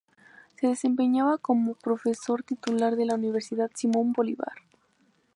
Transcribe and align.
Se 0.55 0.65
desempeñaba 0.65 1.37
como 1.37 1.75
Profesor 1.75 2.41
Titular 2.41 2.95
de 2.95 3.05
la 3.05 3.13
Universidad 3.13 3.69
Simón 3.75 4.13
Bolívar. 4.13 4.53